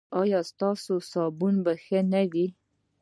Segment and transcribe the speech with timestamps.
[0.21, 2.47] ایا ستاسو صابون به ښه نه وي؟